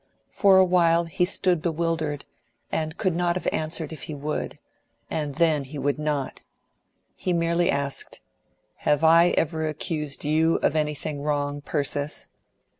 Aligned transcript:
For 0.31 0.57
a 0.57 0.65
while 0.65 1.03
he 1.05 1.25
stood 1.25 1.61
bewildered, 1.61 2.25
and 2.71 2.97
could 2.97 3.15
not 3.15 3.35
have 3.35 3.47
answered 3.53 3.93
if 3.93 4.05
he 4.09 4.15
would, 4.15 4.57
and 5.11 5.35
then 5.35 5.63
he 5.63 5.77
would 5.77 5.99
not. 5.99 6.41
He 7.15 7.33
merely 7.33 7.69
asked, 7.69 8.19
"Have 8.77 9.03
I 9.03 9.29
ever 9.37 9.67
accused 9.67 10.25
you 10.25 10.55
of 10.63 10.75
anything 10.75 11.21
wrong, 11.21 11.61
Persis?" 11.61 12.29